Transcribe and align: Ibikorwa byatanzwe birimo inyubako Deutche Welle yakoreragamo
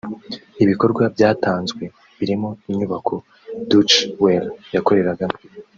Ibikorwa 0.63 1.03
byatanzwe 1.15 1.83
birimo 2.17 2.49
inyubako 2.71 3.13
Deutche 3.69 3.99
Welle 4.23 4.51
yakoreragamo 4.75 5.37